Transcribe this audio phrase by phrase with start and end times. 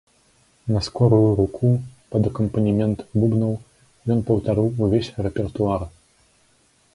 [0.75, 1.67] На скорую руку,
[2.15, 3.53] пад акампанемент бубнаў,
[4.17, 5.81] ён паўтарыў увесь рэпертуар.